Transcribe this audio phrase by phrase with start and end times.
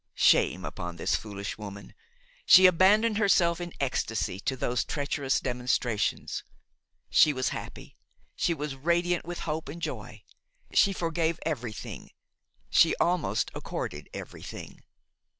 [0.17, 1.93] Shame upon this foolish woman!
[2.47, 6.43] She abandoned herself in ecstasy to those treacherous demonstrations;
[7.11, 7.97] she was happy,
[8.35, 10.23] she was radiant with hope and joy;
[10.73, 12.09] she forgave everything,
[12.71, 14.81] she almost accorded everything.